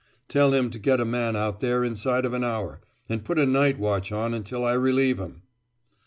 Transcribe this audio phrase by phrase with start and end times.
[0.27, 3.45] Tell him to get a man out there inside of an hour, and put a
[3.45, 5.43] night watch on until I relieve 'em."